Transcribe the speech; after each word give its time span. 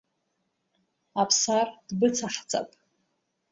Аԥсар 1.21 1.67
дбыцаҳҵап. 1.87 2.69